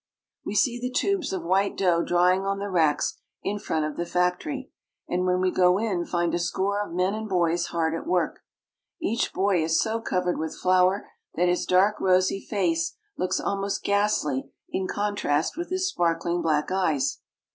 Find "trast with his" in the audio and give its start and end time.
15.15-15.87